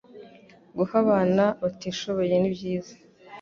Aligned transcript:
guha 0.77 0.93
abana 1.03 1.43
batishoboye 1.61 2.35
ni 2.39 2.49
byiza 2.55 2.93